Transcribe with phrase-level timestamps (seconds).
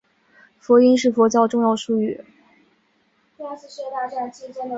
[0.57, 2.25] 佛音是佛教重要术语。